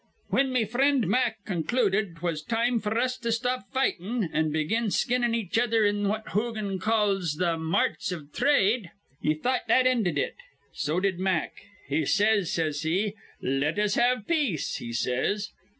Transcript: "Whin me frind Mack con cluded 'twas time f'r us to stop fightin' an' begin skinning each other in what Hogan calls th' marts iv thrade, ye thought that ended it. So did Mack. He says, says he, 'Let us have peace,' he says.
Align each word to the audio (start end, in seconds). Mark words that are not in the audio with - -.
"Whin 0.31 0.51
me 0.51 0.65
frind 0.65 1.05
Mack 1.07 1.45
con 1.45 1.61
cluded 1.63 2.15
'twas 2.15 2.41
time 2.41 2.81
f'r 2.81 2.97
us 2.97 3.19
to 3.19 3.31
stop 3.31 3.71
fightin' 3.71 4.31
an' 4.33 4.49
begin 4.49 4.89
skinning 4.89 5.35
each 5.35 5.59
other 5.59 5.85
in 5.85 6.07
what 6.07 6.29
Hogan 6.29 6.79
calls 6.79 7.35
th' 7.35 7.59
marts 7.59 8.11
iv 8.11 8.31
thrade, 8.33 8.89
ye 9.21 9.35
thought 9.35 9.67
that 9.67 9.85
ended 9.85 10.17
it. 10.17 10.37
So 10.73 10.99
did 10.99 11.19
Mack. 11.19 11.53
He 11.87 12.03
says, 12.07 12.51
says 12.51 12.81
he, 12.81 13.13
'Let 13.43 13.77
us 13.77 13.93
have 13.93 14.25
peace,' 14.27 14.77
he 14.77 14.91
says. 14.91 15.51